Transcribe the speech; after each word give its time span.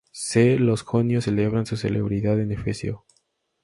C, 0.11 0.57
los 0.57 0.81
jonios 0.81 1.25
celebraban 1.25 1.67
su 1.67 1.77
festival 1.77 2.39
en 2.39 2.51
Éfeso. 2.53 3.05